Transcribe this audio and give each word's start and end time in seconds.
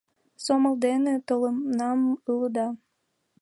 Сомыл 0.45 0.75
дене 0.85 1.13
толынам 1.27 1.99
ыле 2.31 2.47
да... 2.55 2.67